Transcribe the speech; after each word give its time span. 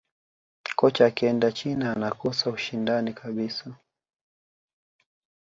kocha 0.79 1.03
akienda 1.09 1.51
china 1.51 1.91
anakosa 1.91 2.49
ushindani 2.49 3.13
kabisa 3.13 3.75